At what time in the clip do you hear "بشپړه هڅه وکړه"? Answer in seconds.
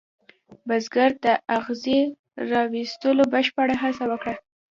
3.33-4.35